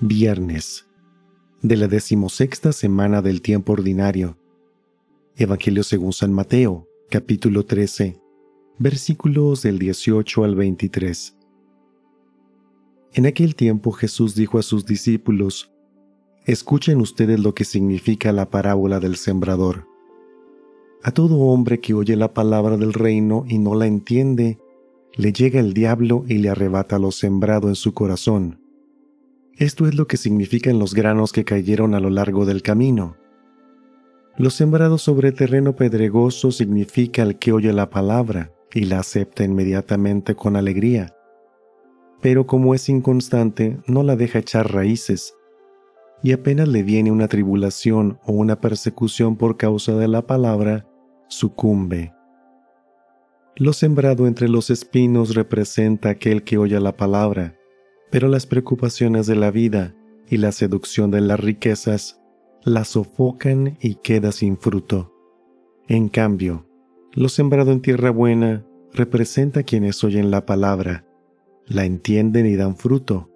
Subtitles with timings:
[0.00, 0.86] Viernes
[1.60, 4.38] de la decimosexta semana del tiempo ordinario.
[5.36, 8.18] Evangelio según San Mateo, capítulo 13,
[8.78, 11.36] versículos del 18 al 23.
[13.12, 15.70] En aquel tiempo Jesús dijo a sus discípulos,
[16.46, 19.86] Escuchen ustedes lo que significa la parábola del sembrador.
[21.02, 24.58] A todo hombre que oye la palabra del reino y no la entiende,
[25.16, 28.60] le llega el diablo y le arrebata lo sembrado en su corazón.
[29.56, 33.16] Esto es lo que significan los granos que cayeron a lo largo del camino.
[34.38, 40.34] Lo sembrado sobre terreno pedregoso significa el que oye la palabra y la acepta inmediatamente
[40.34, 41.14] con alegría.
[42.22, 45.34] Pero como es inconstante, no la deja echar raíces,
[46.22, 50.86] y apenas le viene una tribulación o una persecución por causa de la palabra,
[51.28, 52.12] sucumbe.
[53.60, 57.58] Lo sembrado entre los espinos representa aquel que oye la palabra,
[58.10, 59.94] pero las preocupaciones de la vida
[60.30, 62.22] y la seducción de las riquezas
[62.64, 65.12] la sofocan y queda sin fruto.
[65.88, 66.66] En cambio,
[67.12, 71.04] lo sembrado en tierra buena representa quienes oyen la palabra,
[71.66, 73.28] la entienden y dan fruto,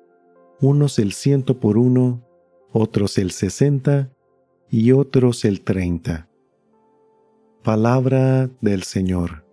[0.59, 2.27] unos el ciento por uno,
[2.73, 4.11] otros el sesenta
[4.71, 6.31] y otros el treinta.
[7.63, 9.44] Palabra del Señor.